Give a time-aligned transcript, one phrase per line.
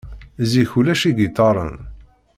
[0.49, 1.73] Zik ulac igiṭaren.